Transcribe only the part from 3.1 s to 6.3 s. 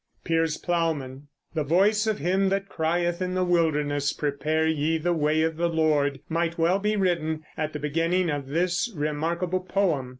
in the wilderness, Prepare ye the way of the Lord,"